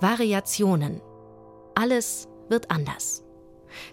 [0.00, 1.00] Variationen.
[1.74, 3.24] Alles wird anders.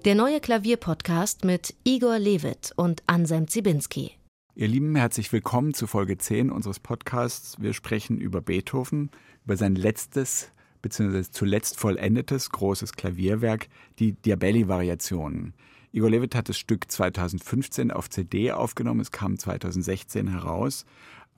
[0.05, 4.12] Der neue Klavierpodcast mit Igor Levit und Anselm Zibinski.
[4.54, 7.60] Ihr Lieben, herzlich willkommen zu Folge 10 unseres Podcasts.
[7.60, 9.09] Wir sprechen über Beethoven,
[9.45, 10.52] über sein letztes
[10.83, 11.23] bzw.
[11.23, 13.67] zuletzt vollendetes großes Klavierwerk,
[13.97, 15.55] die Diabelli-Variationen.
[15.91, 20.85] Igor Levit hat das Stück 2015 auf CD aufgenommen, es kam 2016 heraus.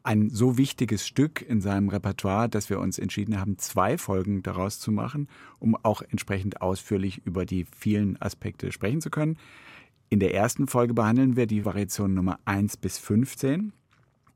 [0.07, 4.79] Ein so wichtiges Stück in seinem Repertoire, dass wir uns entschieden haben, zwei Folgen daraus
[4.79, 5.27] zu machen,
[5.59, 9.37] um auch entsprechend ausführlich über die vielen Aspekte sprechen zu können.
[10.07, 13.73] In der ersten Folge behandeln wir die Variation Nummer 1 bis 15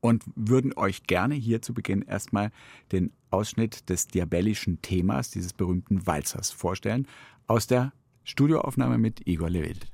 [0.02, 2.50] und würden euch gerne hier zu Beginn erstmal
[2.92, 7.08] den Ausschnitt des diabellischen Themas, dieses berühmten Walzers, vorstellen,
[7.46, 9.86] aus der Studioaufnahme mit Igor Levit.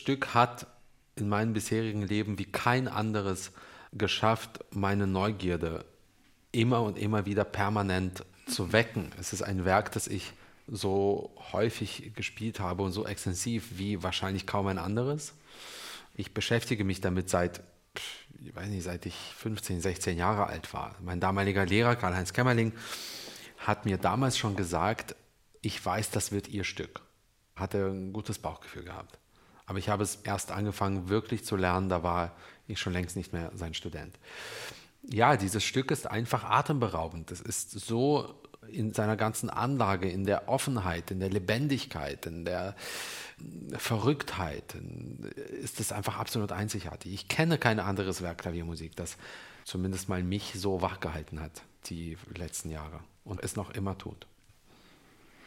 [0.00, 0.66] Stück hat
[1.16, 3.52] in meinem bisherigen Leben wie kein anderes
[3.92, 5.84] geschafft, meine Neugierde
[6.52, 9.12] immer und immer wieder permanent zu wecken.
[9.20, 10.32] Es ist ein Werk, das ich
[10.66, 15.34] so häufig gespielt habe und so extensiv wie wahrscheinlich kaum ein anderes.
[16.14, 17.62] Ich beschäftige mich damit seit,
[18.42, 20.96] ich weiß nicht, seit ich 15, 16 Jahre alt war.
[21.02, 22.72] Mein damaliger Lehrer, Karl-Heinz Kämmerling,
[23.58, 25.14] hat mir damals schon gesagt,
[25.60, 27.02] ich weiß, das wird Ihr Stück.
[27.54, 29.18] Hatte ein gutes Bauchgefühl gehabt.
[29.70, 32.32] Aber ich habe es erst angefangen, wirklich zu lernen, da war
[32.66, 34.18] ich schon längst nicht mehr sein Student.
[35.04, 37.30] Ja, dieses Stück ist einfach atemberaubend.
[37.30, 38.34] Es ist so
[38.66, 42.74] in seiner ganzen Anlage, in der Offenheit, in der Lebendigkeit, in der
[43.76, 44.74] Verrücktheit,
[45.62, 47.14] ist es einfach absolut einzigartig.
[47.14, 49.16] Ich kenne kein anderes Werk Klaviermusik, das
[49.64, 54.26] zumindest mal mich so wachgehalten hat, die letzten Jahre und es noch immer tut.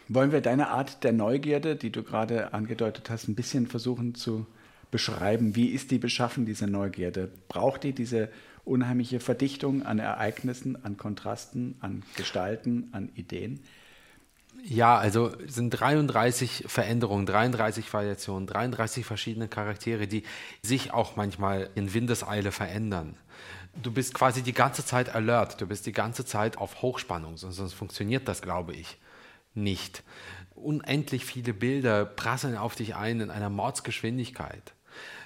[0.09, 4.45] Wollen wir deine Art der Neugierde, die du gerade angedeutet hast, ein bisschen versuchen zu
[4.91, 5.55] beschreiben?
[5.55, 7.31] Wie ist die beschaffen, diese Neugierde?
[7.47, 8.29] Braucht die diese
[8.65, 13.61] unheimliche Verdichtung an Ereignissen, an Kontrasten, an Gestalten, an Ideen?
[14.63, 20.23] Ja, also sind 33 Veränderungen, 33 Variationen, 33 verschiedene Charaktere, die
[20.61, 23.15] sich auch manchmal in Windeseile verändern.
[23.81, 27.73] Du bist quasi die ganze Zeit alert, du bist die ganze Zeit auf Hochspannung, sonst
[27.73, 28.97] funktioniert das, glaube ich
[29.55, 30.03] nicht.
[30.55, 34.73] Unendlich viele Bilder prasseln auf dich ein in einer Mordsgeschwindigkeit.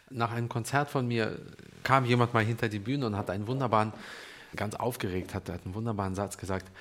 [0.09, 1.39] Nach einem Konzert von mir
[1.83, 3.93] kam jemand mal hinter die Bühne und hat einen wunderbaren,
[4.55, 6.71] ganz aufgeregt, hat, hat einen wunderbaren Satz gesagt.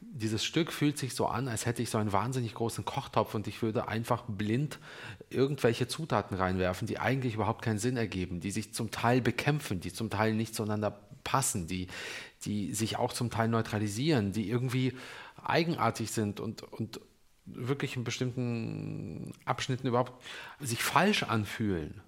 [0.00, 3.48] Dieses Stück fühlt sich so an, als hätte ich so einen wahnsinnig großen Kochtopf und
[3.48, 4.78] ich würde einfach blind
[5.30, 9.92] irgendwelche Zutaten reinwerfen, die eigentlich überhaupt keinen Sinn ergeben, die sich zum Teil bekämpfen, die
[9.92, 11.88] zum Teil nicht zueinander passen, die,
[12.44, 14.94] die sich auch zum Teil neutralisieren, die irgendwie
[15.48, 17.00] eigenartig sind und, und
[17.46, 20.12] wirklich in bestimmten Abschnitten überhaupt
[20.60, 22.00] sich falsch anfühlen.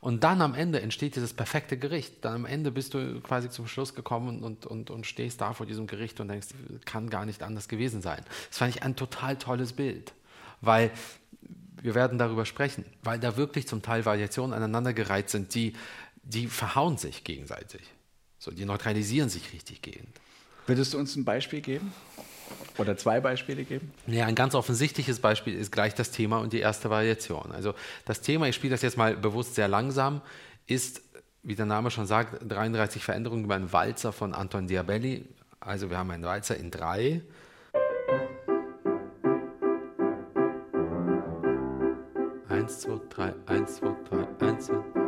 [0.00, 2.24] Und dann am Ende entsteht dieses perfekte Gericht.
[2.26, 5.64] Dann am Ende bist du quasi zum Schluss gekommen und, und, und stehst da vor
[5.64, 6.48] diesem Gericht und denkst,
[6.84, 8.22] kann gar nicht anders gewesen sein.
[8.50, 10.12] Das fand ich ein total tolles Bild,
[10.60, 10.90] weil
[11.80, 15.72] wir werden darüber sprechen, weil da wirklich zum Teil Variationen aneinandergereiht sind, die,
[16.22, 17.82] die verhauen sich gegenseitig.
[18.38, 20.20] So, die neutralisieren sich richtig gehend.
[20.66, 21.92] Würdest du uns ein Beispiel geben?
[22.78, 23.92] Oder zwei Beispiele geben?
[24.06, 27.52] Ja, ein ganz offensichtliches Beispiel ist gleich das Thema und die erste Variation.
[27.52, 27.74] Also
[28.04, 30.20] das Thema, ich spiele das jetzt mal bewusst sehr langsam,
[30.66, 31.02] ist,
[31.42, 35.24] wie der Name schon sagt, 33 Veränderungen über einen Walzer von Anton Diabelli.
[35.60, 37.22] Also wir haben einen Walzer in drei.
[42.48, 45.03] Eins, zwei, drei, eins, zwei, drei, eins, zwei, drei.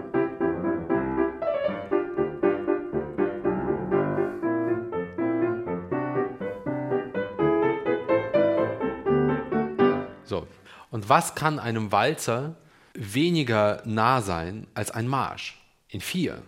[10.97, 12.57] Und was kann einem Walzer
[12.95, 16.41] weniger nah sein als ein Marsch in vier?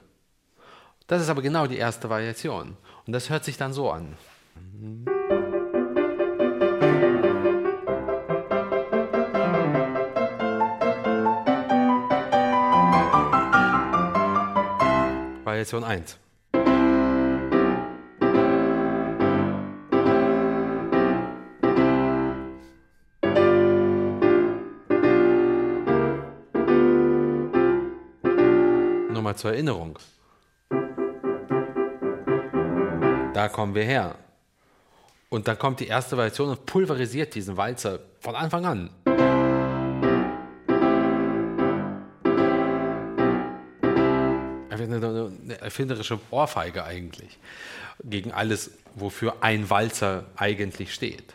[1.06, 2.78] Das ist aber genau die erste Variation.
[3.06, 4.16] Und das hört sich dann so an.
[15.44, 16.18] Variation 1.
[29.28, 29.98] mal zur Erinnerung.
[33.34, 34.14] Da kommen wir her.
[35.28, 38.90] Und dann kommt die erste Variation und pulverisiert diesen Walzer von Anfang an.
[44.70, 47.38] Eine erfinderische Ohrfeige eigentlich
[48.02, 51.34] gegen alles, wofür ein Walzer eigentlich steht.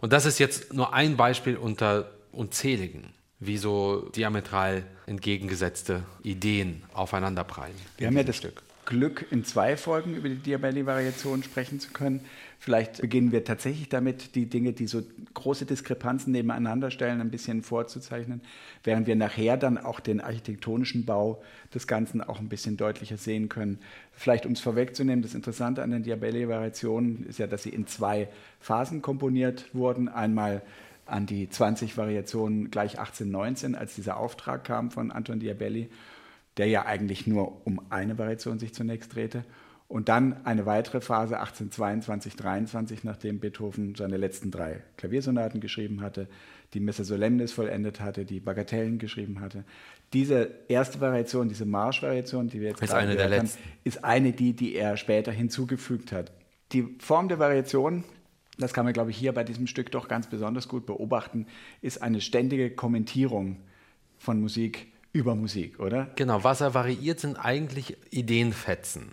[0.00, 7.74] Und das ist jetzt nur ein Beispiel unter unzähligen, wie so diametral entgegengesetzte Ideen aufeinanderprallen.
[7.98, 8.62] Wir haben ja das Stück.
[8.86, 12.20] Glück, in zwei Folgen über die Diabelli-Variation sprechen zu können.
[12.58, 15.02] Vielleicht beginnen wir tatsächlich damit, die Dinge, die so
[15.34, 18.40] große Diskrepanzen nebeneinander stellen, ein bisschen vorzuzeichnen,
[18.84, 21.42] während wir nachher dann auch den architektonischen Bau
[21.74, 23.78] des Ganzen auch ein bisschen deutlicher sehen können.
[24.12, 28.28] Vielleicht, um es vorwegzunehmen, das Interessante an den Diabelli-Variationen ist ja, dass sie in zwei
[28.60, 30.08] Phasen komponiert wurden.
[30.08, 30.62] Einmal
[31.06, 35.90] an die 20 Variationen gleich 1819, als dieser Auftrag kam von Anton Diabelli
[36.56, 39.44] der ja eigentlich nur um eine Variation sich zunächst drehte.
[39.86, 46.26] Und dann eine weitere Phase 1822, 23, nachdem Beethoven seine letzten drei Klaviersonaten geschrieben hatte,
[46.72, 49.64] die Missa Solemnis vollendet hatte, die Bagatellen geschrieben hatte.
[50.12, 53.62] Diese erste Variation, diese Marschvariation, die wir jetzt ist eine der letzten.
[53.84, 56.32] Ist eine die, die er später hinzugefügt hat.
[56.72, 58.04] Die Form der Variation,
[58.58, 61.46] das kann man, glaube ich, hier bei diesem Stück doch ganz besonders gut beobachten,
[61.80, 63.56] ist eine ständige Kommentierung
[64.18, 66.10] von Musik über Musik, oder?
[66.16, 69.12] Genau, was er variiert, sind eigentlich Ideenfetzen.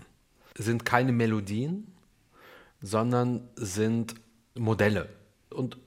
[0.56, 1.88] Sind keine Melodien,
[2.82, 4.16] sondern sind
[4.56, 5.10] Modelle.
[5.50, 5.78] Und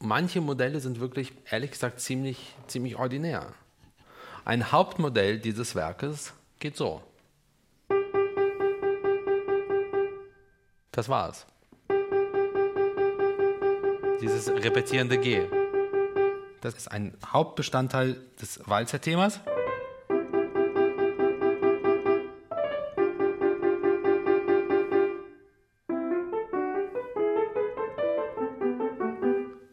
[0.00, 3.54] manche Modelle sind wirklich, ehrlich gesagt, ziemlich, ziemlich ordinär.
[4.44, 7.02] Ein Hauptmodell dieses Werkes geht so.
[10.90, 11.46] Das war's.
[14.22, 15.48] Dieses repetierende G.
[16.60, 19.40] Das ist ein Hauptbestandteil des Walzer-Themas.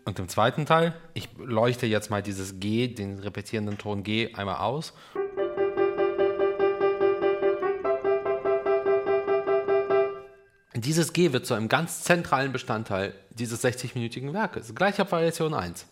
[0.05, 4.55] Und im zweiten Teil, ich leuchte jetzt mal dieses G, den repetierenden Ton G, einmal
[4.55, 4.95] aus.
[10.73, 14.75] Dieses G wird zu einem ganz zentralen Bestandteil dieses 60-minütigen Werkes.
[14.75, 15.88] Gleich ab Variation 1.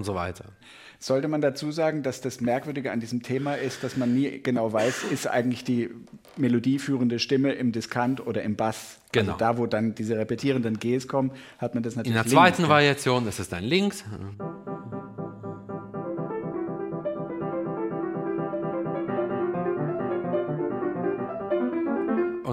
[0.00, 0.46] und so weiter.
[0.98, 4.72] Sollte man dazu sagen, dass das Merkwürdige an diesem Thema ist, dass man nie genau
[4.72, 5.90] weiß, ist eigentlich die
[6.36, 8.98] melodieführende Stimme im Diskant oder im Bass.
[8.98, 9.32] Also genau.
[9.32, 12.16] Also da, wo dann diese repetierenden Gs kommen, hat man das natürlich.
[12.16, 12.70] In der zweiten links.
[12.70, 14.04] Variation ist es dann links.
[14.38, 14.49] Und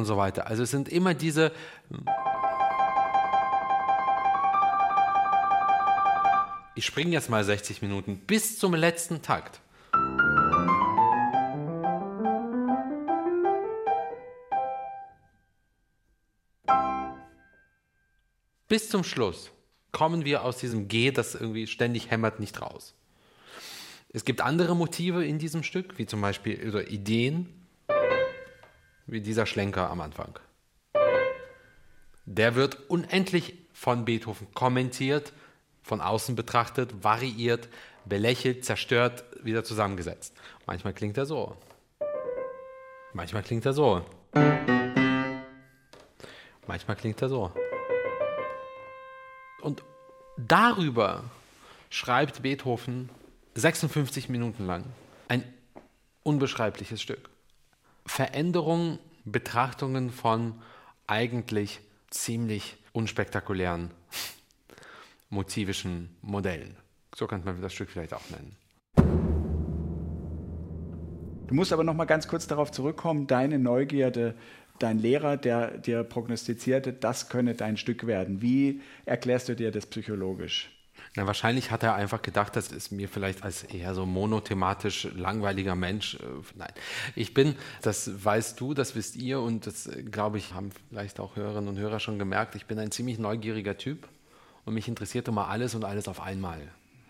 [0.08, 0.48] so weiter.
[0.48, 1.52] Also es sind immer diese
[6.78, 9.60] ich springe jetzt mal 60 Minuten bis zum letzten Takt.
[18.68, 19.50] Bis zum Schluss
[19.92, 22.94] kommen wir aus diesem G, das irgendwie ständig hämmert, nicht raus.
[24.10, 27.57] Es gibt andere Motive in diesem Stück, wie zum Beispiel oder Ideen,
[29.08, 30.38] wie dieser Schlenker am Anfang.
[32.26, 35.34] Der wird unendlich von Beethoven kommentiert,
[35.82, 37.70] von außen betrachtet, variiert,
[38.06, 40.36] belächelt, zerstört, wieder zusammengesetzt.
[40.66, 41.56] Manchmal klingt er so.
[43.14, 44.06] Manchmal klingt er so.
[46.68, 47.52] Manchmal klingt er so.
[49.62, 49.84] Und
[50.38, 51.24] darüber
[51.90, 53.10] schreibt Beethoven
[53.56, 54.84] 56 Minuten lang
[55.30, 55.44] ein
[56.24, 57.30] unbeschreibliches Stück.
[58.08, 60.56] Veränderungen, Betrachtungen von
[61.06, 63.92] eigentlich ziemlich unspektakulären
[65.30, 66.76] motivischen Modellen.
[67.14, 68.56] So könnte man das Stück vielleicht auch nennen.
[71.48, 74.36] Du musst aber noch mal ganz kurz darauf zurückkommen, deine Neugierde,
[74.80, 78.42] dein Lehrer, der dir prognostizierte, das könne dein Stück werden.
[78.42, 80.77] Wie erklärst du dir das psychologisch?
[81.16, 85.76] Na, wahrscheinlich hat er einfach gedacht, das ist mir vielleicht als eher so monothematisch langweiliger
[85.76, 86.16] Mensch.
[86.16, 86.72] Äh, nein,
[87.16, 91.20] ich bin, das weißt du, das wisst ihr und das, äh, glaube ich, haben vielleicht
[91.20, 94.08] auch Hörerinnen und Hörer schon gemerkt, ich bin ein ziemlich neugieriger Typ
[94.66, 96.60] und mich interessierte mal alles und alles auf einmal.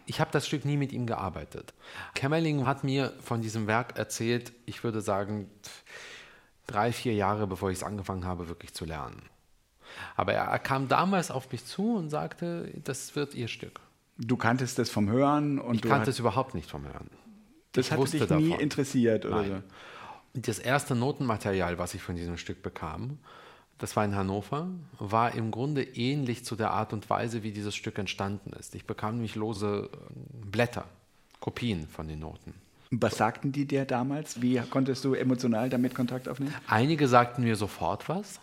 [0.06, 1.74] Ich habe das Stück nie mit ihm gearbeitet.
[2.16, 5.50] Kämmerling hat mir von diesem Werk erzählt, ich würde sagen,
[6.66, 9.24] drei, vier Jahre bevor ich es angefangen habe, wirklich zu lernen.
[10.16, 13.82] Aber er kam damals auf mich zu und sagte, das wird ihr Stück.
[14.18, 15.60] Du kanntest das vom Hören?
[15.60, 17.10] Und ich kannte es überhaupt nicht vom Hören.
[17.74, 18.60] Das hat dich nie davon.
[18.60, 19.26] interessiert?
[19.26, 19.64] Oder Nein.
[20.34, 23.20] Das erste Notenmaterial, was ich von diesem Stück bekam,
[23.78, 27.76] das war in Hannover, war im Grunde ähnlich zu der Art und Weise, wie dieses
[27.76, 28.74] Stück entstanden ist.
[28.74, 29.98] Ich bekam nämlich lose äh,
[30.46, 30.86] Blätter,
[31.40, 32.56] Kopien von den Noten.
[32.90, 34.42] Was sagten die dir damals?
[34.42, 36.56] Wie konntest du emotional damit Kontakt aufnehmen?
[36.68, 38.40] Einige sagten mir sofort was.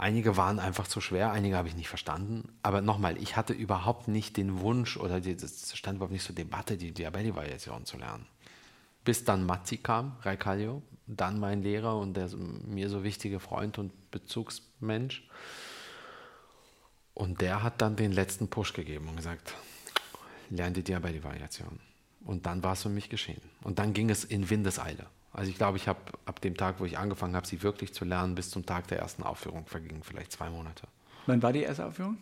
[0.00, 2.52] Einige waren einfach zu schwer, einige habe ich nicht verstanden.
[2.62, 6.76] Aber nochmal, ich hatte überhaupt nicht den Wunsch oder es stand überhaupt nicht zur Debatte,
[6.76, 8.24] die Diabelli-Variation zu lernen.
[9.02, 14.12] Bis dann Mazzi kam, Raikallio, dann mein Lehrer und der mir so wichtige Freund und
[14.12, 15.28] Bezugsmensch.
[17.12, 19.52] Und der hat dann den letzten Push gegeben und gesagt,
[20.48, 21.80] lern die Diabelli-Variation.
[22.24, 23.42] Und dann war es für mich geschehen.
[23.64, 25.06] Und dann ging es in Windeseile.
[25.38, 28.04] Also ich glaube, ich habe ab dem Tag, wo ich angefangen habe, sie wirklich zu
[28.04, 30.88] lernen, bis zum Tag der ersten Aufführung vergingen vielleicht zwei Monate.
[31.26, 32.18] Wann war die erste Aufführung?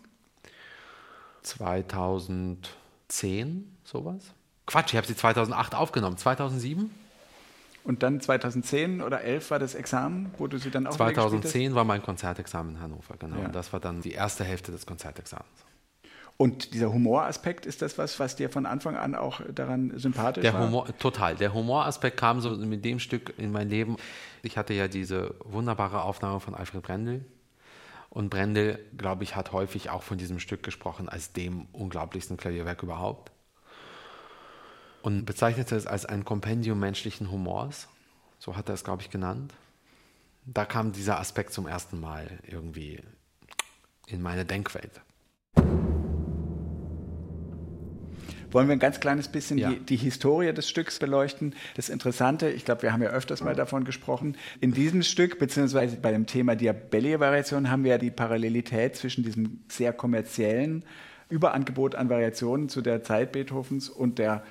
[1.40, 4.34] 2010, sowas.
[4.66, 6.18] Quatsch, ich habe sie 2008 aufgenommen.
[6.18, 6.90] 2007?
[7.84, 11.84] Und dann 2010 oder 11 war das Examen, wo du sie dann auch 2010 war
[11.84, 13.38] mein Konzertexamen in Hannover, genau.
[13.38, 13.46] Ja.
[13.46, 15.64] Und das war dann die erste Hälfte des Konzertexamens.
[16.38, 20.52] Und dieser Humoraspekt, ist das was, was dir von Anfang an auch daran sympathisch der
[20.52, 20.66] war?
[20.66, 21.34] Humor, total.
[21.34, 23.96] Der Humoraspekt kam so mit dem Stück in mein Leben.
[24.42, 27.24] Ich hatte ja diese wunderbare Aufnahme von Alfred Brendel.
[28.10, 32.82] Und Brendel, glaube ich, hat häufig auch von diesem Stück gesprochen als dem unglaublichsten Klavierwerk
[32.82, 33.32] überhaupt.
[35.02, 37.88] Und bezeichnete es als ein Kompendium menschlichen Humors.
[38.38, 39.54] So hat er es, glaube ich, genannt.
[40.44, 43.02] Da kam dieser Aspekt zum ersten Mal irgendwie
[44.06, 45.00] in meine Denkwelt.
[48.56, 49.68] Wollen wir ein ganz kleines bisschen ja.
[49.68, 51.54] die, die, Historie des Stücks beleuchten.
[51.74, 55.98] Das Interessante, ich glaube, wir haben ja öfters mal davon gesprochen, in diesem Stück, beziehungsweise
[55.98, 60.86] bei dem Thema Diabelli-Variation, haben wir ja die Parallelität zwischen diesem sehr kommerziellen
[61.28, 64.42] Überangebot an Variationen zu der Zeit Beethovens und der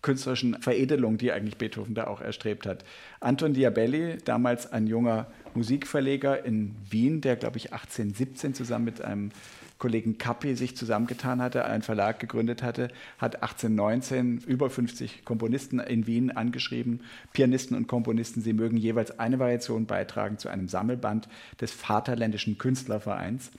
[0.00, 2.84] künstlerischen Veredelung, die eigentlich Beethoven da auch erstrebt hat.
[3.18, 9.32] Anton Diabelli, damals ein junger Musikverleger in Wien, der, glaube ich, 1817 zusammen mit einem
[9.78, 12.88] Kollegen Kappi sich zusammengetan hatte, einen Verlag gegründet hatte,
[13.18, 17.00] hat 1819 über 50 Komponisten in Wien angeschrieben,
[17.32, 21.28] Pianisten und Komponisten, sie mögen jeweils eine Variation beitragen zu einem Sammelband
[21.60, 23.50] des Vaterländischen Künstlervereins,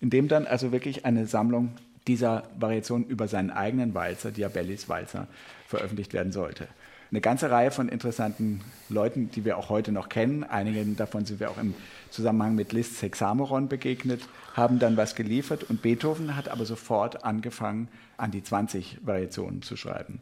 [0.00, 1.72] in dem dann also wirklich eine Sammlung
[2.06, 5.28] dieser Variation über seinen eigenen Walzer, Diabellis Walzer,
[5.68, 6.68] veröffentlicht werden sollte
[7.12, 10.44] eine ganze Reihe von interessanten Leuten, die wir auch heute noch kennen.
[10.44, 11.74] Einigen davon sind wir auch im
[12.08, 14.22] Zusammenhang mit Liszt's Hexameron begegnet,
[14.54, 19.76] haben dann was geliefert und Beethoven hat aber sofort angefangen, an die 20 Variationen zu
[19.76, 20.20] schreiben.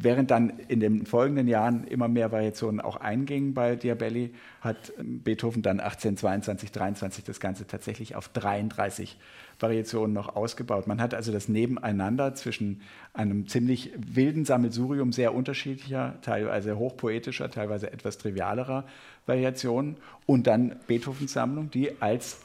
[0.00, 5.62] Während dann in den folgenden Jahren immer mehr Variationen auch eingingen bei Diabelli, hat Beethoven
[5.62, 9.18] dann 1822, 23 das Ganze tatsächlich auf 33
[9.58, 10.86] Variationen noch ausgebaut.
[10.86, 12.82] Man hat also das Nebeneinander zwischen
[13.12, 18.84] einem ziemlich wilden Sammelsurium sehr unterschiedlicher, teilweise hochpoetischer, teilweise etwas trivialerer
[19.26, 22.40] Variationen und dann Beethovens Sammlung, die als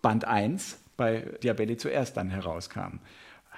[0.00, 2.98] Band 1 bei Diabelli zuerst dann herauskam.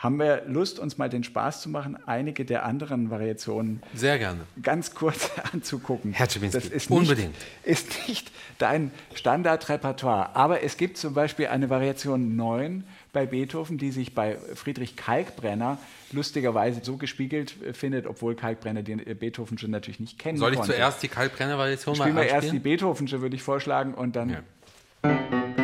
[0.05, 4.41] Haben wir Lust, uns mal den Spaß zu machen, einige der anderen Variationen Sehr gerne.
[4.63, 6.13] ganz kurz anzugucken?
[6.13, 7.35] Herr Czubinski, das ist nicht, unbedingt.
[7.63, 12.85] Ist nicht dein Standardrepertoire, aber es gibt zum Beispiel eine Variation 9
[13.15, 15.79] bei Beethoven, die sich bei Friedrich Kalkbrenner
[16.13, 20.75] lustigerweise so gespiegelt findet, obwohl Kalkbrenner den Beethoven schon natürlich nicht kennen Soll ich konnte.
[20.75, 24.45] zuerst die Kalkbrenner-Variation mal Spielen wir erst die Beethovensche, würde ich vorschlagen, und dann...
[25.03, 25.64] Ja.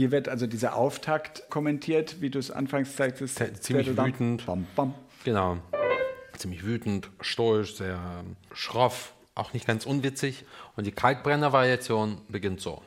[0.00, 3.38] Hier wird also dieser Auftakt kommentiert, wie du es anfangs zeigtest.
[3.62, 4.46] Ziemlich wütend.
[4.46, 4.94] Bam, bam.
[5.24, 5.58] Genau.
[6.38, 7.98] Ziemlich wütend, stoisch, sehr
[8.54, 10.46] schroff, auch nicht ganz unwitzig.
[10.74, 12.80] Und die Kalkbrenner-Variation beginnt so.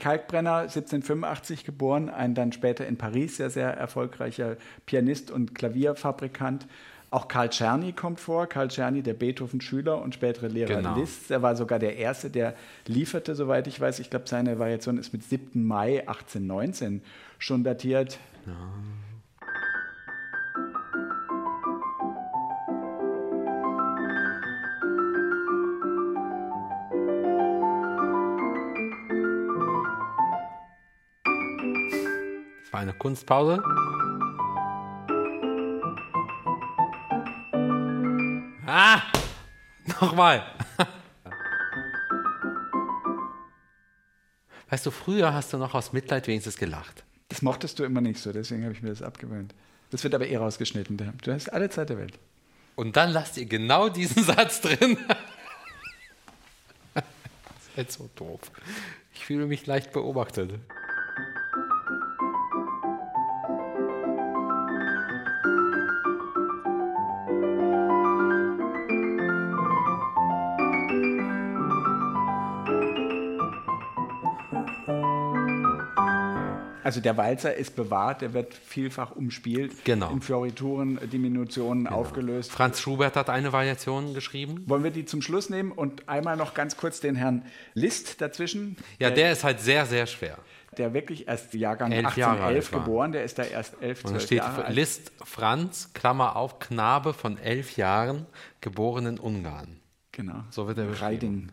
[0.00, 6.66] Kalkbrenner, 1785 geboren, ein dann später in Paris sehr, sehr erfolgreicher Pianist und Klavierfabrikant.
[7.12, 8.46] Auch Karl Czerny kommt vor.
[8.46, 10.96] Karl Czerny, der Beethoven-Schüler und spätere Lehrer genau.
[10.96, 11.30] Liszt.
[11.30, 12.54] Er war sogar der Erste, der
[12.86, 13.98] lieferte, soweit ich weiß.
[13.98, 15.64] Ich glaube, seine Variation ist mit 7.
[15.64, 17.02] Mai 1819
[17.38, 18.18] schon datiert.
[18.46, 18.52] Ja.
[32.90, 33.62] War eine Kunstpause.
[38.66, 39.02] Ah!
[40.00, 40.42] Nochmal.
[44.70, 47.04] Weißt du, früher hast du noch aus Mitleid wenigstens gelacht.
[47.28, 49.54] Das mochtest du immer nicht so, deswegen habe ich mir das abgewöhnt.
[49.90, 50.96] Das wird aber eh rausgeschnitten.
[50.96, 52.18] Du hast alle Zeit der Welt.
[52.74, 54.98] Und dann lasst ihr genau diesen Satz drin.
[56.94, 58.40] das ist jetzt so doof.
[59.14, 60.58] Ich fühle mich leicht beobachtet.
[76.90, 80.10] Also der Walzer ist bewahrt, der wird vielfach umspielt, genau.
[80.10, 81.98] in Fiorituren, Diminutionen genau.
[81.98, 82.50] aufgelöst.
[82.50, 84.64] Franz Schubert hat eine Variation geschrieben.
[84.66, 87.44] Wollen wir die zum Schluss nehmen und einmal noch ganz kurz den Herrn
[87.74, 88.76] Liszt dazwischen?
[88.98, 90.38] Ja, der, der ist halt sehr, sehr schwer.
[90.78, 94.74] Der wirklich erst Jahrgang 1811 geboren, der ist da erst 11, 12 steht Jahre alt.
[94.74, 98.26] Liszt Franz, Klammer auf, Knabe von elf Jahren,
[98.60, 99.78] geboren in Ungarn.
[100.10, 100.42] Genau.
[100.50, 101.06] So wird er beschrieben.
[101.06, 101.52] Reiding.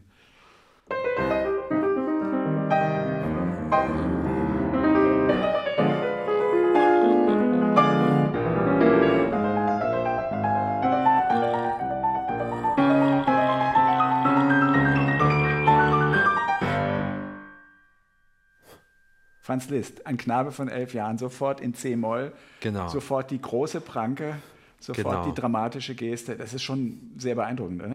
[19.48, 22.90] Franz Liszt, ein Knabe von elf Jahren, sofort in C-Moll, genau.
[22.90, 24.36] sofort die große Pranke,
[24.78, 25.26] sofort Genau.
[25.32, 26.36] die dramatische Geste.
[26.36, 27.82] Das ist schon sehr beeindruckend.
[27.82, 27.94] Oder?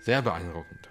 [0.00, 0.90] Sehr beeindruckend.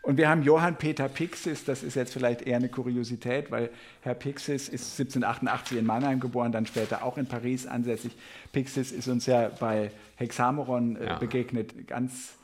[0.00, 3.68] Und wir haben Johann Peter Pixis, das ist jetzt vielleicht eher eine Kuriosität, weil
[4.00, 8.16] Herr Pixis ist 1788 in Mannheim geboren, dann später auch in Paris ansässig.
[8.52, 11.18] Pixis ist uns ja bei Hexameron äh, Ja.
[11.18, 12.38] begegnet, ganz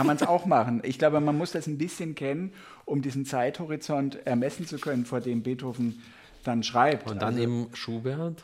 [0.00, 0.80] kann man es auch machen.
[0.82, 2.54] Ich glaube, man muss das ein bisschen kennen,
[2.86, 6.00] um diesen Zeithorizont ermessen zu können, vor dem Beethoven
[6.42, 7.10] dann schreibt.
[7.10, 8.42] Und dann Also, eben Schubert.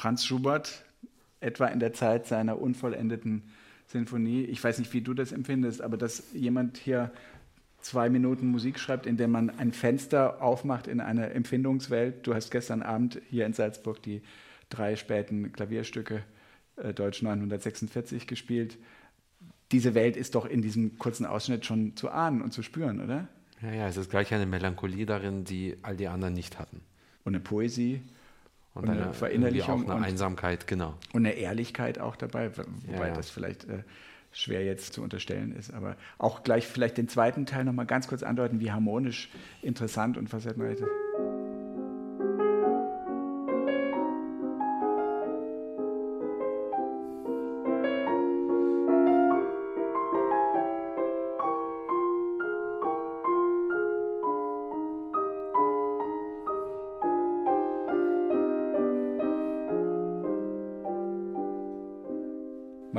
[0.00, 0.82] Franz Schubert,
[1.40, 3.42] etwa in der Zeit seiner unvollendeten
[3.86, 4.44] Sinfonie.
[4.44, 7.12] Ich weiß nicht, wie du das empfindest, aber dass jemand hier
[7.82, 12.26] zwei Minuten Musik schreibt, in der man ein Fenster aufmacht in eine Empfindungswelt.
[12.26, 14.22] Du hast gestern Abend hier in Salzburg die
[14.70, 16.22] drei späten Klavierstücke
[16.76, 18.78] äh, Deutsch 946 gespielt.
[19.70, 23.28] Diese Welt ist doch in diesem kurzen Ausschnitt schon zu ahnen und zu spüren, oder?
[23.60, 26.80] Ja, ja, es ist gleich eine Melancholie darin, die all die anderen nicht hatten.
[27.24, 28.00] Und eine Poesie
[28.74, 30.94] Und, Und eine eine Verinnerlichung auch eine und- Einsamkeit, genau.
[31.12, 33.14] und eine Ehrlichkeit auch dabei, wo- wobei ja.
[33.14, 33.82] das vielleicht äh,
[34.32, 35.74] schwer jetzt zu unterstellen ist.
[35.74, 39.28] Aber auch gleich vielleicht den zweiten Teil nochmal ganz kurz andeuten, wie harmonisch,
[39.60, 40.88] interessant und facettenreich das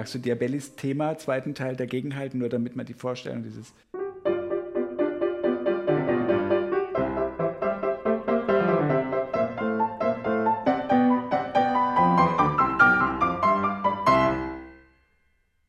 [0.02, 3.72] Magst du Diabellis Thema, zweiten Teil dagegen halten, nur damit man die Vorstellung dieses.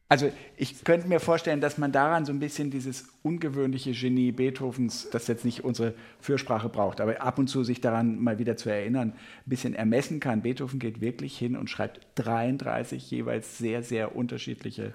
[0.08, 0.30] Also
[0.62, 5.26] ich könnte mir vorstellen, dass man daran so ein bisschen dieses ungewöhnliche Genie Beethovens, das
[5.26, 9.08] jetzt nicht unsere Fürsprache braucht, aber ab und zu sich daran mal wieder zu erinnern,
[9.10, 9.16] ein
[9.50, 10.42] bisschen ermessen kann.
[10.42, 14.94] Beethoven geht wirklich hin und schreibt 33 jeweils sehr, sehr unterschiedliche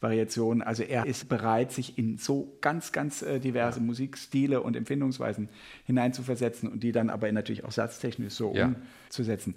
[0.00, 0.62] Variationen.
[0.62, 5.50] Also er ist bereit, sich in so ganz, ganz äh, diverse Musikstile und Empfindungsweisen
[5.84, 8.74] hineinzuversetzen und die dann aber natürlich auch satztechnisch so Ja.
[9.10, 9.56] umzusetzen.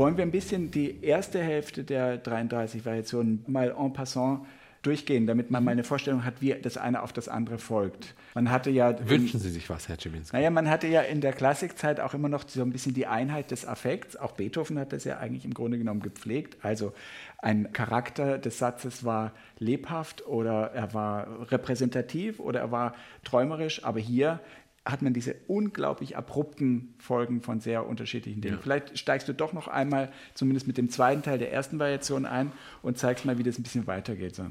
[0.00, 4.46] Wollen wir ein bisschen die erste Hälfte der 33 Variationen mal en passant
[4.80, 8.14] durchgehen, damit man mal eine Vorstellung hat, wie das eine auf das andere folgt.
[8.32, 10.34] Man hatte ja Wünschen Sie sich was, Herr Czibinski?
[10.34, 13.50] Naja, man hatte ja in der Klassikzeit auch immer noch so ein bisschen die Einheit
[13.50, 14.16] des Affekts.
[14.16, 16.56] Auch Beethoven hat das ja eigentlich im Grunde genommen gepflegt.
[16.64, 16.94] Also
[17.36, 23.84] ein Charakter des Satzes war lebhaft oder er war repräsentativ oder er war träumerisch.
[23.84, 24.40] Aber hier
[24.84, 28.56] hat man diese unglaublich abrupten Folgen von sehr unterschiedlichen Dingen.
[28.56, 28.60] Ja.
[28.62, 32.52] Vielleicht steigst du doch noch einmal, zumindest mit dem zweiten Teil der ersten Variation ein
[32.82, 34.34] und zeigst mal, wie das ein bisschen weitergeht.
[34.34, 34.46] So.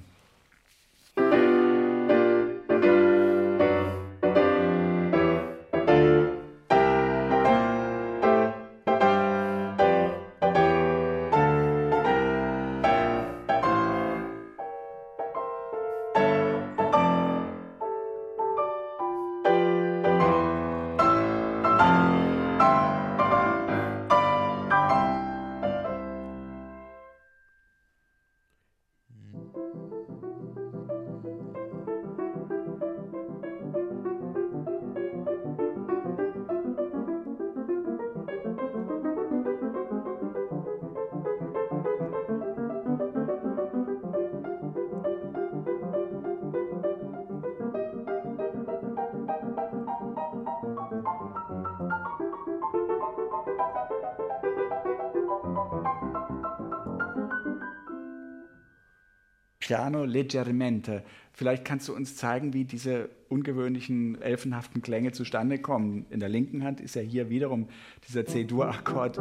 [59.69, 61.03] Piano leggermente.
[61.31, 66.07] Vielleicht kannst du uns zeigen, wie diese ungewöhnlichen elfenhaften Klänge zustande kommen.
[66.09, 67.69] In der linken Hand ist ja hier wiederum
[68.07, 69.19] dieser C-Dur-Akkord.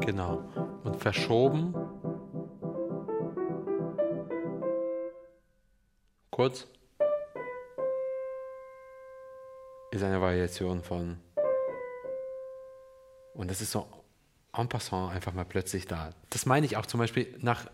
[0.00, 0.42] Genau.
[0.82, 1.76] Und verschoben.
[6.32, 6.66] Kurz.
[9.92, 11.18] Ist eine Variation von.
[13.34, 13.86] Und das ist so
[14.52, 16.10] en passant einfach mal plötzlich da.
[16.30, 17.68] Das meine ich auch zum Beispiel nach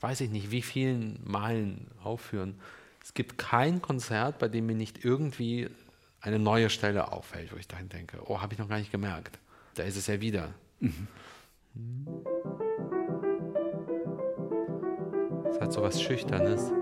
[0.00, 2.54] weiß ich nicht, wie vielen Malen aufführen.
[3.02, 5.68] Es gibt kein Konzert, bei dem mir nicht irgendwie
[6.20, 9.38] eine neue Stelle auffällt, wo ich dann denke, oh, habe ich noch gar nicht gemerkt.
[9.74, 10.52] Da ist es ja wieder.
[10.80, 11.08] Mhm.
[15.50, 16.72] Es hat so was Schüchternes.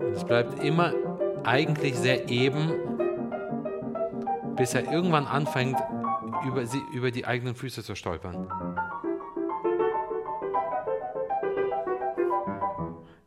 [0.00, 1.09] Und es bleibt immer
[1.44, 2.72] eigentlich sehr eben,
[4.56, 5.78] bis er irgendwann anfängt,
[6.46, 8.48] über, sie, über die eigenen Füße zu stolpern.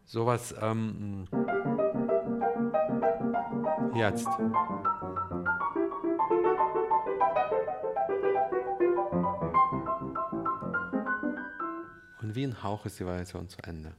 [0.06, 1.28] Sowas, ähm,
[3.96, 4.28] jetzt.
[12.22, 13.94] Und wie ein Hauch ist die Variation zu Ende.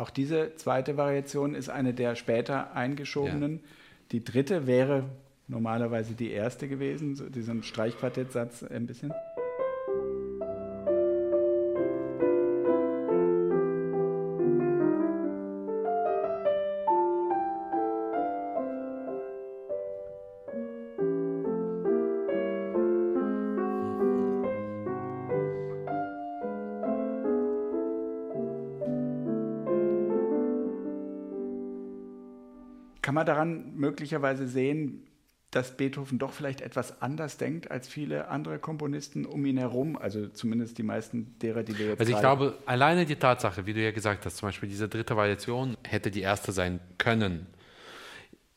[0.00, 3.56] Auch diese zweite Variation ist eine der später eingeschobenen.
[3.56, 3.60] Ja.
[4.12, 5.04] Die dritte wäre
[5.46, 9.12] normalerweise die erste gewesen, so diesen Streichquartettsatz ein bisschen.
[33.20, 35.06] Man daran möglicherweise sehen,
[35.50, 40.28] dass Beethoven doch vielleicht etwas anders denkt als viele andere Komponisten um ihn herum, also
[40.28, 43.82] zumindest die meisten derer, die wir jetzt Also ich glaube, alleine die Tatsache, wie du
[43.82, 47.46] ja gesagt hast, zum Beispiel diese dritte Variation hätte die erste sein können.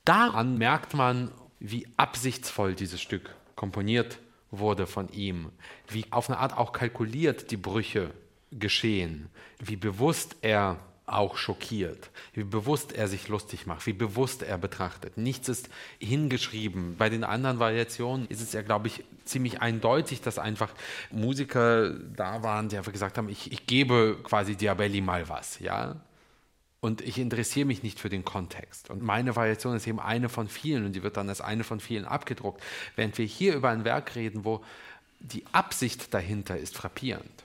[0.06, 4.20] Daran merkt man, wie absichtsvoll dieses Stück komponiert
[4.52, 5.50] wurde von ihm,
[5.90, 8.12] wie auf eine Art auch kalkuliert die Brüche
[8.52, 14.58] geschehen, wie bewusst er auch schockiert, wie bewusst er sich lustig macht, wie bewusst er
[14.58, 15.18] betrachtet.
[15.18, 16.96] Nichts ist hingeschrieben.
[16.98, 20.74] Bei den anderen Variationen ist es ja, glaube ich, ziemlich eindeutig, dass einfach
[21.12, 25.98] Musiker da waren, die einfach gesagt haben, ich, ich gebe quasi Diabelli mal was, ja.
[26.80, 28.90] Und ich interessiere mich nicht für den Kontext.
[28.90, 31.80] Und meine Variation ist eben eine von vielen und die wird dann als eine von
[31.80, 32.62] vielen abgedruckt.
[32.96, 34.64] Während wir hier über ein Werk reden, wo
[35.20, 37.43] die Absicht dahinter ist frappierend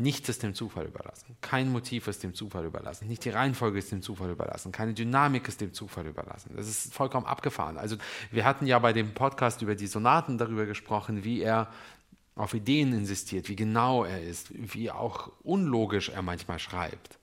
[0.00, 1.36] Nichts ist dem Zufall überlassen.
[1.40, 3.08] Kein Motiv ist dem Zufall überlassen.
[3.08, 4.70] Nicht die Reihenfolge ist dem Zufall überlassen.
[4.70, 6.52] Keine Dynamik ist dem Zufall überlassen.
[6.54, 7.76] Das ist vollkommen abgefahren.
[7.76, 7.96] Also
[8.30, 11.68] wir hatten ja bei dem Podcast über die Sonaten darüber gesprochen, wie er
[12.36, 17.18] auf Ideen insistiert, wie genau er ist, wie auch unlogisch er manchmal schreibt.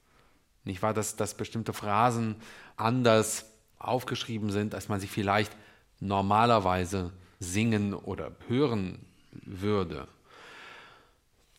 [0.66, 2.36] Nicht wahr, dass, dass bestimmte Phrasen
[2.76, 3.46] anders
[3.80, 5.56] aufgeschrieben sind, als man sie vielleicht
[6.02, 9.00] normalerweise singen oder hören
[9.32, 10.10] würde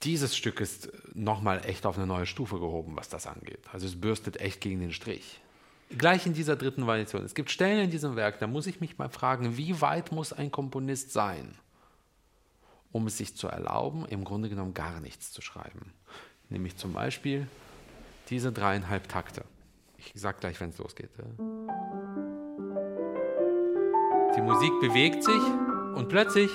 [0.07, 3.59] dieses Stück ist nochmal echt auf eine neue Stufe gehoben, was das angeht.
[3.73, 5.41] Also es bürstet echt gegen den Strich.
[5.99, 7.25] Gleich in dieser dritten Variation.
[7.25, 10.33] Es gibt Stellen in diesem Werk, da muss ich mich mal fragen, wie weit muss
[10.33, 11.57] ein Komponist sein,
[12.93, 15.93] um es sich zu erlauben, im Grunde genommen gar nichts zu schreiben.
[16.51, 17.49] Nämlich zum Beispiel
[18.31, 19.45] diese dreieinhalb Takte.
[19.99, 21.11] Ich sage gleich, wenn es losgeht.
[24.37, 25.43] Die Musik bewegt sich
[25.97, 26.51] und plötzlich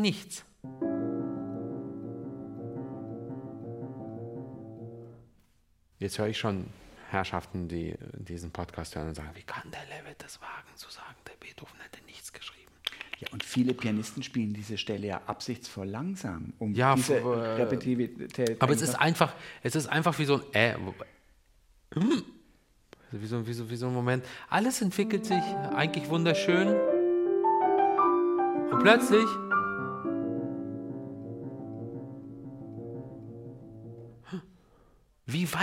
[0.00, 0.44] nichts.
[5.98, 6.66] Jetzt höre ich schon
[7.10, 11.14] Herrschaften, die diesen Podcast hören und sagen, wie kann der Levitt das wagen zu sagen,
[11.26, 12.72] der Beethoven hätte nichts geschrieben.
[13.20, 18.60] Ja, und viele Pianisten spielen diese Stelle ja absichtsvoll langsam, um Ja, diese äh, Repetitivität.
[18.60, 20.74] Aber es ist einfach- es ist einfach wie so ein äh,
[21.94, 22.22] hm.
[23.12, 24.24] wie so, wie, so, wie so ein Moment.
[24.50, 25.42] Alles entwickelt sich
[25.74, 26.68] eigentlich wunderschön.
[28.72, 29.24] Und plötzlich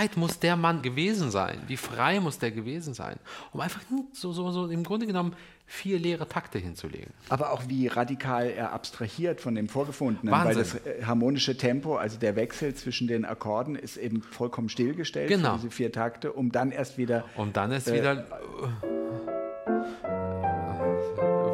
[0.02, 1.60] Weit muss der Mann gewesen sein?
[1.68, 3.16] Wie frei muss der gewesen sein?
[3.52, 3.80] Um einfach
[4.12, 5.34] so, so, so im Grunde genommen
[5.64, 7.12] vier leere Takte hinzulegen.
[7.28, 10.56] Aber auch wie radikal er abstrahiert von dem Vorgefundenen, Wahnsinn.
[10.56, 15.28] weil das äh, harmonische Tempo, also der Wechsel zwischen den Akkorden, ist eben vollkommen stillgestellt
[15.28, 15.54] Genau.
[15.56, 18.24] diese vier Takte, um dann erst wieder Und dann ist Äh, wieder äh,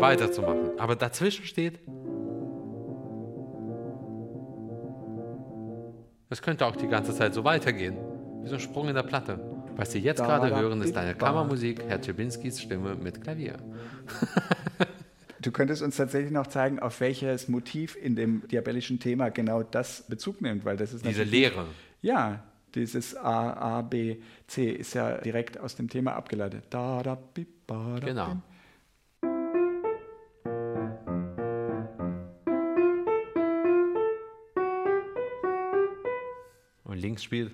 [0.01, 0.71] weiterzumachen.
[0.79, 1.81] Aber dazwischen steht.
[6.31, 7.97] Es könnte auch die ganze Zeit so weitergehen.
[8.49, 9.39] Wie so ein Sprung in der Platte.
[9.77, 11.27] Was Sie jetzt Da, gerade hören, ist di, eine da.
[11.27, 13.59] Kammermusik, Herr Czebinskis Stimme mit Klavier.
[15.41, 20.03] Du könntest uns tatsächlich noch zeigen, auf welches Motiv in dem diabellischen Thema genau das
[20.09, 21.67] Bezug nimmt, weil das ist Diese Lehre.
[22.03, 22.43] Ja,
[22.75, 24.17] dieses A, A, B,
[24.49, 26.65] C ist ja direkt aus dem Thema abgeleitet.
[26.71, 28.27] Da, da, bi, ba, da, Genau.
[28.29, 28.43] bim.
[36.85, 37.53] Und links spielt.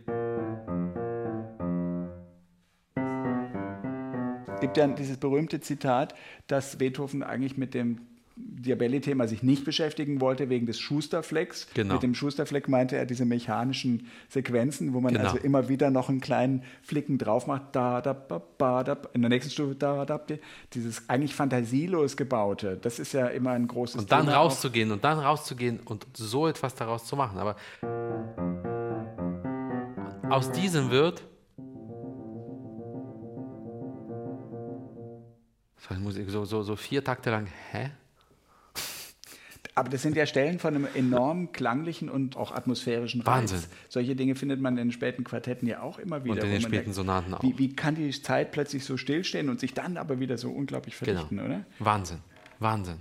[4.64, 6.14] Gibt ja dieses berühmte Zitat,
[6.46, 7.98] dass Beethoven eigentlich mit dem
[8.36, 11.68] Diabelli-Thema sich nicht beschäftigen wollte wegen des Schusterflecks.
[11.74, 11.94] Genau.
[11.94, 15.26] Mit dem Schusterfleck meinte er diese mechanischen Sequenzen, wo man Genau.
[15.26, 17.62] also immer wieder noch einen kleinen Flicken drauf macht.
[17.76, 20.38] Da, da, ba, ba, da, in der nächsten Stufe da, da, di.
[20.72, 22.76] dieses eigentlich fantasielos gebaute.
[22.82, 24.38] Das ist ja immer ein großes Und dann Thema.
[24.38, 24.46] auch.
[24.46, 27.38] rauszugehen und dann rauszugehen und so etwas daraus zu machen.
[27.38, 27.54] Aber
[30.30, 31.22] aus diesem wird
[36.28, 37.90] so, so, so, vier Takte lang, hä?
[39.76, 43.50] Aber das sind ja Stellen von einem enorm klanglichen und auch atmosphärischen Reiz.
[43.52, 43.70] Wahnsinn.
[43.88, 46.36] Solche Dinge findet man in den späten Quartetten ja auch immer wieder.
[46.36, 47.42] in wo den späten Sonaten auch.
[47.42, 50.94] Wie, wie kann die Zeit plötzlich so stillstehen und sich dann aber wieder so unglaublich
[50.94, 51.44] verdichten, Genau.
[51.48, 51.64] oder?
[51.80, 52.18] Wahnsinn,
[52.60, 52.98] Wahnsinn.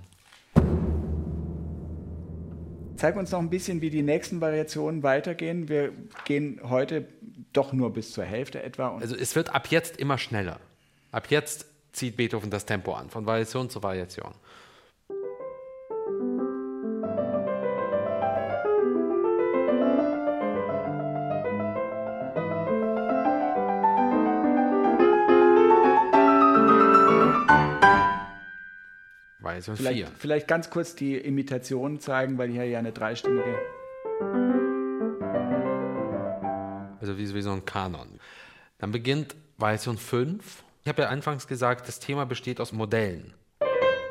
[2.96, 5.68] Zeig uns noch ein bisschen, wie die nächsten Variationen weitergehen.
[5.68, 5.92] Wir
[6.24, 7.06] gehen heute
[7.52, 8.88] doch nur bis zur Hälfte etwa.
[8.88, 10.58] Und Also es wird ab jetzt immer schneller.
[11.12, 14.34] Ab jetzt zieht Beethoven das Tempo an, von Variation zu Variation.
[29.40, 29.86] Variation 4.
[29.86, 33.56] vielleicht, vielleicht ganz kurz die Imitation zeigen, weil hier ja eine dreistimmige.
[37.00, 38.18] Also wie, wie so ein Kanon.
[38.78, 40.63] Dann beginnt Variation 5.
[40.84, 43.32] Ich habe ja anfangs gesagt, das Thema besteht aus Modellen.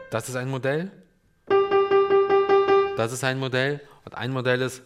[0.09, 0.91] Das ist ein Modell.
[2.97, 3.79] Das ist ein Modell.
[4.05, 4.81] Und ein Modell ist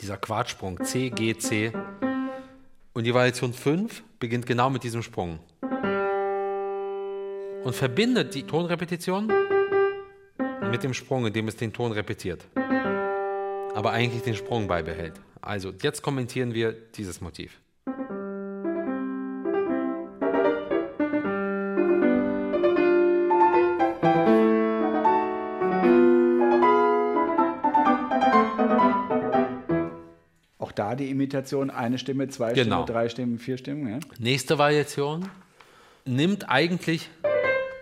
[0.00, 1.70] dieser Quartsprung C, G, C.
[2.94, 5.38] Und die Variation 5 beginnt genau mit diesem Sprung.
[7.62, 9.30] Und verbindet die Tonrepetition
[10.70, 12.46] mit dem Sprung, indem es den Ton repetiert
[13.76, 15.20] aber eigentlich den Sprung beibehält.
[15.42, 17.60] Also, jetzt kommentieren wir dieses Motiv.
[30.96, 32.82] Die Imitation, eine Stimme, zwei Genau.
[32.82, 33.88] Stimmen, drei Stimmen, vier Stimmen.
[33.88, 33.98] Ja?
[34.18, 35.28] Nächste Variation
[36.04, 37.08] nimmt eigentlich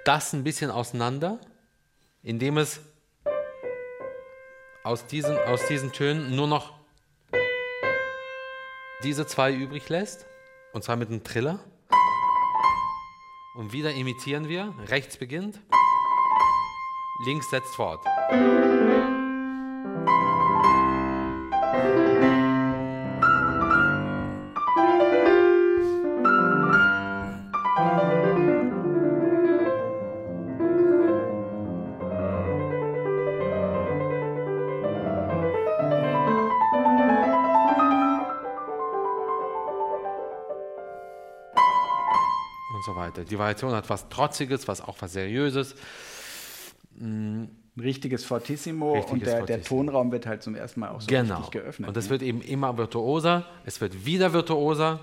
[0.05, 1.39] das ein bisschen auseinander,
[2.23, 2.81] indem es
[4.83, 6.73] aus diesen, aus diesen Tönen nur noch
[9.03, 10.27] diese zwei übrig lässt,
[10.73, 11.61] und zwar mit einem Triller.
[13.57, 14.75] Und wieder imitieren wir.
[14.89, 15.61] Rechts beginnt,
[17.25, 18.05] links setzt fort.
[43.35, 45.75] Die Variation hat was Trotziges, was auch was Seriöses.
[47.01, 49.83] Ein richtiges Fortissimo Richtiges und der, der Fortissimo.
[49.83, 51.39] Tonraum wird halt zum ersten Mal auch so Genau.
[51.39, 51.89] richtig geöffnet.
[51.89, 52.11] Und das ne?
[52.11, 55.01] wird eben immer virtuoser, es wird wieder virtuoser.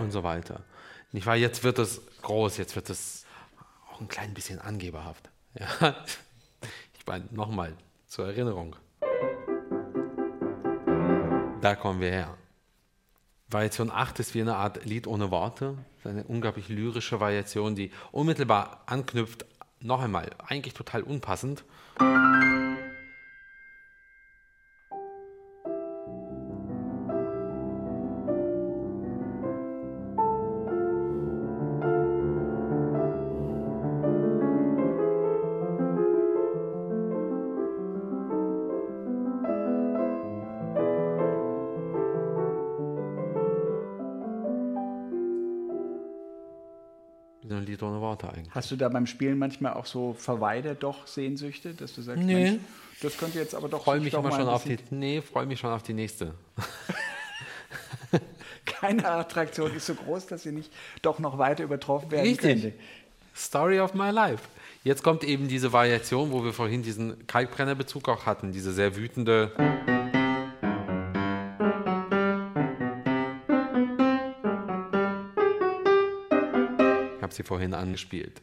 [0.00, 0.60] Und so weiter.
[1.12, 1.36] Nicht wahr?
[1.36, 3.24] Jetzt wird es groß, jetzt wird es
[3.94, 5.30] auch ein klein bisschen angeberhaft.
[5.56, 5.94] Ja?
[6.98, 7.74] Ich meine, nochmal
[8.08, 8.74] zur Erinnerung.
[11.60, 12.36] Da kommen wir her.
[13.46, 15.78] Variation 8 ist wie eine Art Lied ohne Worte.
[16.02, 19.46] Eine unglaublich lyrische Variation, die unmittelbar anknüpft.
[19.80, 21.62] Noch einmal, eigentlich total unpassend.
[48.64, 52.32] Hast du da beim Spielen manchmal auch so verweide doch Sehnsüchte, dass du sagst, Nee.
[52.32, 52.60] Mensch,
[53.02, 54.78] das könnte jetzt aber doch Freue mich doch immer schon auf die.
[54.88, 56.32] Nee, freue mich schon auf die nächste.
[58.64, 60.72] Keine Attraktion ist so groß, dass sie nicht
[61.02, 62.62] doch noch weiter übertroffen werden Richtig.
[62.62, 62.72] könnte.
[63.36, 64.44] Story of my life.
[64.82, 69.52] Jetzt kommt eben diese Variation, wo wir vorhin diesen Kalkbrennerbezug auch hatten, diese sehr wütende.
[77.18, 78.40] Ich habe sie vorhin angespielt.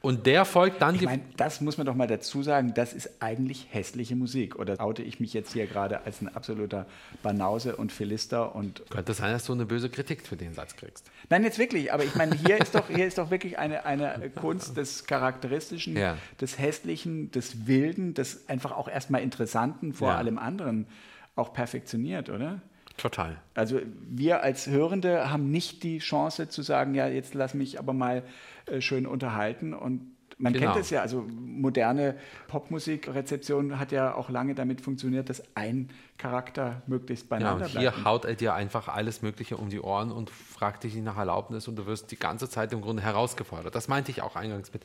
[0.00, 1.06] Und der folgt dann Ich die.
[1.06, 4.56] meine, das muss man doch mal dazu sagen, das ist eigentlich hässliche Musik.
[4.56, 6.86] Oder oute ich mich jetzt hier gerade als ein absoluter
[7.22, 11.10] Banause und Philister und Könnte sein, dass du eine böse Kritik für den Satz kriegst.
[11.30, 14.30] Nein, jetzt wirklich, aber ich meine, hier ist doch, hier ist doch wirklich eine, eine
[14.36, 16.16] Kunst des Charakteristischen, Ja.
[16.40, 20.16] des Hässlichen, des Wilden, des einfach auch erstmal Interessanten vor Ja.
[20.16, 20.86] allem anderen
[21.34, 22.60] auch perfektioniert, oder?
[22.98, 23.40] Total.
[23.54, 27.92] Also wir als Hörende haben nicht die Chance zu sagen, ja, jetzt lass mich aber
[27.92, 28.24] mal
[28.66, 30.72] äh, schön unterhalten und man Genau.
[30.72, 32.14] kennt es ja, also moderne
[32.46, 37.78] Popmusikrezeption hat ja auch lange damit funktioniert, dass ein Charakter möglichst Ja, beieinander bleibt.
[37.96, 41.16] hier haut er dir einfach alles Mögliche um die Ohren und fragt dich nicht nach
[41.16, 43.74] Erlaubnis und du wirst die ganze Zeit im Grunde herausgefordert.
[43.74, 44.82] Das meinte ich auch eingangs mit.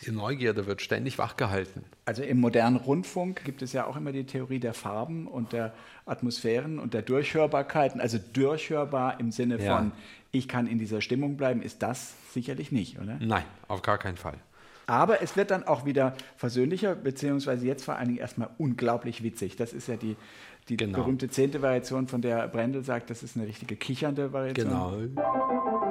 [0.00, 1.84] Diese Neugierde wird ständig wachgehalten.
[2.04, 5.72] Also im modernen Rundfunk gibt es ja auch immer die Theorie der Farben und der
[6.04, 8.00] Atmosphären und der Durchhörbarkeiten.
[8.00, 9.76] Also durchhörbar im Sinne Ja.
[9.76, 9.92] von,
[10.32, 13.16] ich kann in dieser Stimmung bleiben, ist das sicherlich nicht, oder?
[13.20, 14.34] Nein, auf gar keinen Fall.
[14.86, 19.56] Aber es wird dann auch wieder versöhnlicher, beziehungsweise jetzt vor allen Dingen erstmal unglaublich witzig.
[19.56, 20.16] Das ist ja die,
[20.68, 20.98] die Genau.
[20.98, 24.68] berühmte zehnte Variation, von der Brendel sagt, das ist eine richtige kichernde Variation.
[24.68, 25.85] Genau.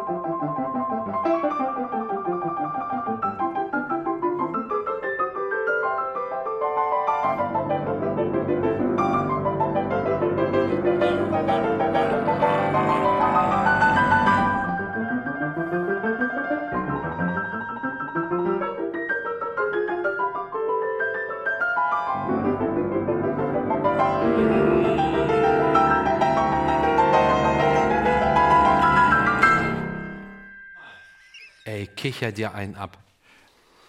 [32.06, 32.98] Kicher dir einen ab.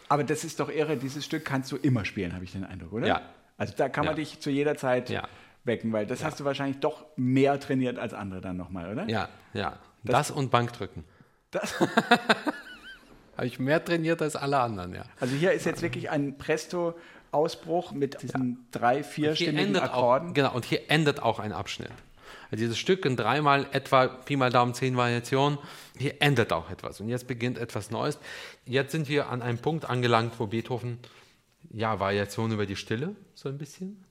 [0.08, 2.92] Aber das ist doch irre, dieses Stück kannst du immer spielen, habe ich den Eindruck,
[2.94, 3.06] oder?
[3.06, 3.20] Ja.
[3.58, 4.16] Also da kann man Ja.
[4.16, 5.28] dich zu jeder Zeit Ja.
[5.64, 9.06] wecken, weil das hast du wahrscheinlich doch mehr trainiert als andere dann nochmal, oder?
[9.08, 9.78] Ja, ja.
[10.04, 11.04] Das, und Bankdrücken.
[11.50, 11.74] Das,
[13.36, 15.02] Habe ich mehr trainiert als alle anderen, ja.
[15.20, 20.30] also hier ist jetzt wirklich ein Presto-Ausbruch mit diesen drei, Hier vierstimmigen endet Akkorden.
[20.30, 21.90] auch, genau, und hier endet auch ein Abschnitt.
[22.50, 25.58] Also dieses Stück in dreimal etwa Pi mal Daumen zehn Variationen,
[25.98, 28.18] hier endet auch etwas und jetzt beginnt etwas Neues.
[28.64, 30.98] Jetzt sind wir an einem Punkt angelangt, wo Beethoven,
[31.70, 34.05] ja, Variation über die Stille, so ein bisschen.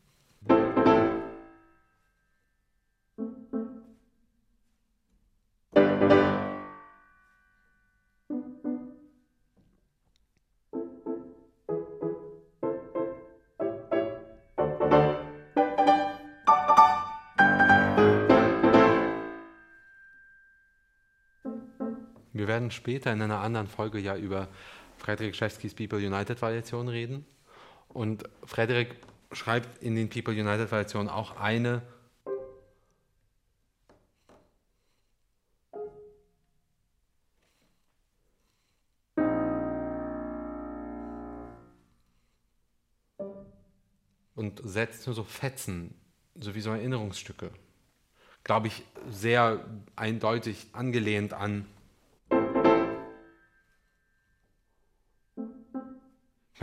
[22.46, 24.48] Wir werden später in einer anderen Folge ja über
[25.00, 27.26] Friedrich Schewskis People United Variation reden.
[27.88, 28.98] Und Frederik
[29.32, 31.82] schreibt in den People United Variationen auch eine
[44.36, 45.96] und setzt nur so Fetzen,
[46.40, 47.50] so wie so Erinnerungsstücke.
[48.44, 49.66] Glaube ich, sehr
[49.96, 51.66] eindeutig angelehnt an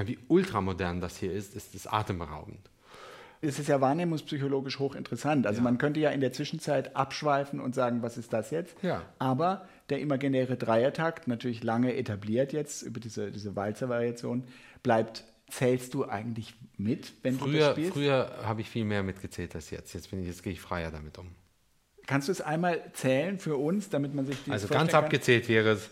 [0.07, 2.71] Wie ultramodern das hier ist, ist es atemberaubend.
[3.45, 5.47] Es ist ja wahrnehmungspsychologisch hochinteressant.
[5.47, 5.65] Also ja.
[5.65, 8.77] man könnte ja in der Zwischenzeit abschweifen und sagen, was ist das jetzt?
[8.83, 9.03] Ja.
[9.19, 14.45] Aber der imaginäre Dreiertakt, natürlich lange etabliert jetzt über diese, diese Walzer-Variation,
[14.85, 17.93] bleibt zählst du eigentlich mit, wenn früher, du das spielst?
[17.93, 19.93] Früher habe ich viel mehr mitgezählt als jetzt.
[19.93, 21.29] Jetzt, ich, jetzt gehe ich freier damit um.
[22.07, 25.71] Kannst du es einmal zählen für uns, damit man sich die Also ganz abgezählt wäre
[25.71, 25.91] es.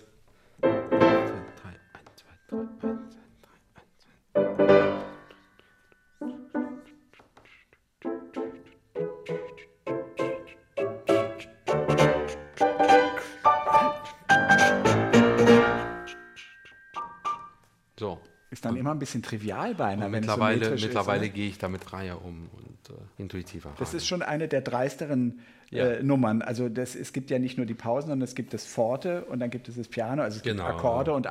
[19.01, 20.09] Bisschen trivial beinahe.
[20.09, 21.31] mittlerweile so mittlerweile ne?
[21.31, 23.73] gehe ich damit freier um und äh, intuitiver.
[23.79, 25.41] Das ist schon eine der dreisteren
[25.71, 25.87] ja.
[25.87, 26.43] äh, Nummern.
[26.43, 29.41] Also das, es gibt ja nicht nur die Pausen, sondern es gibt das Forte und
[29.41, 30.67] dann gibt es das Piano, also es genau.
[30.67, 31.27] gibt Akkorde und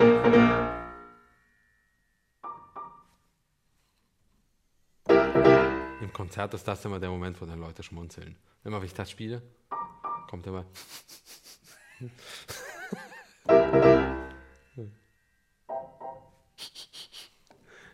[6.01, 8.36] Im Konzert ist das immer der Moment, wo dann Leute schmunzeln.
[8.63, 9.41] Immer wenn ich das spiele,
[10.30, 10.65] kommt immer.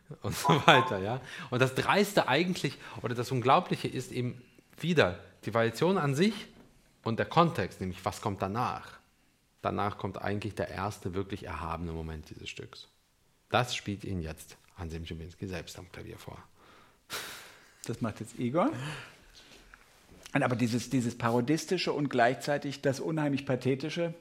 [0.22, 1.00] und so weiter.
[1.00, 1.22] Ja?
[1.50, 4.42] Und das Dreiste eigentlich oder das Unglaubliche ist eben
[4.80, 6.48] wieder die Variation an sich
[7.04, 9.00] und der Kontext, nämlich was kommt danach.
[9.62, 12.88] Danach kommt eigentlich der erste wirklich erhabene Moment dieses Stücks.
[13.50, 16.38] Das spielt Ihnen jetzt Anselm Schubinski selbst am Klavier vor.
[17.86, 18.70] Das macht jetzt Igor.
[20.34, 24.14] Aber dieses, dieses Parodistische und gleichzeitig das unheimlich Pathetische,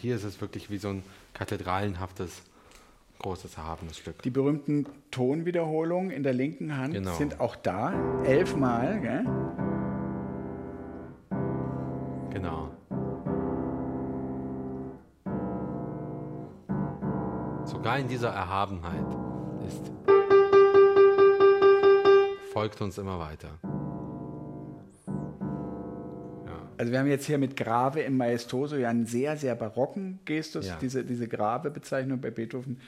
[0.00, 1.02] hier ist es wirklich wie so ein
[1.34, 2.42] kathedralenhaftes,
[3.18, 4.22] großes, erhabenes Stück.
[4.22, 7.14] Die berühmten Tonwiederholungen in der linken Hand genau.
[7.14, 7.92] sind auch da,
[8.24, 9.00] elfmal.
[9.00, 9.24] Gell?
[12.30, 12.70] Genau.
[17.64, 19.06] Sogar in dieser Erhabenheit
[19.66, 19.92] ist
[22.52, 23.58] folgt uns immer weiter.
[26.80, 30.66] Also wir haben jetzt hier mit Grave im Maestoso ja einen sehr, sehr barocken Gestus.
[30.66, 30.78] Ja.
[30.80, 32.80] Diese, diese Grave-Bezeichnung bei Beethoven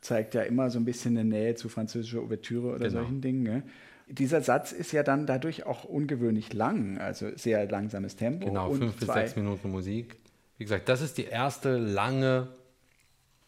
[0.00, 3.00] zeigt ja immer so ein bisschen eine Nähe zu französischer Ouvertüre oder genau.
[3.00, 3.42] solchen Dingen.
[3.42, 3.64] Ne?
[4.06, 8.46] Dieser Satz ist ja dann dadurch auch ungewöhnlich lang, also sehr langsames Tempo.
[8.46, 10.14] Genau, fünf bis sechs Minuten Musik.
[10.56, 12.46] Wie gesagt, das ist die erste lange,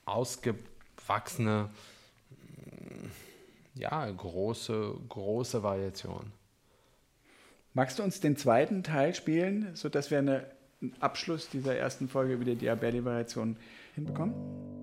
[0.05, 1.71] ausgewachsene,
[3.77, 6.33] ja, große, große Variation.
[7.75, 10.43] Magst du uns den zweiten Teil spielen, sodass wir einen
[11.01, 13.57] Abschluss dieser ersten Folge über die Diabelli-Variation
[13.95, 14.82] hinbekommen?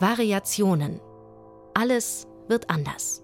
[0.00, 0.98] Variationen.
[1.74, 3.22] Alles wird anders.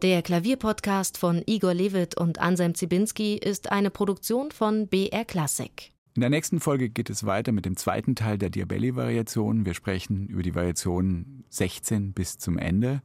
[0.00, 5.92] Der Klavierpodcast von Igor Levit und Anselm Zibinski ist eine Produktion von BR Classic.
[6.14, 9.66] In der nächsten Folge geht es weiter mit dem zweiten Teil der Diabelli-Variation.
[9.66, 13.02] Wir sprechen über die Variation 16 bis zum Ende.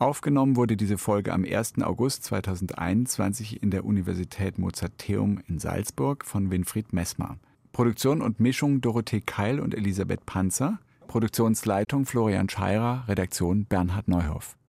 [0.00, 1.74] Aufgenommen wurde diese Folge am 1.
[1.82, 7.38] August 2021 in der Universität Mozarteum in Salzburg von Winfried Messmer.
[7.70, 10.80] Produktion und Mischung Dorothee Keil und Elisabeth Panzer.
[11.06, 14.56] Produktionsleitung Florian Scheirer, Redaktion Bernhard Neuhoff.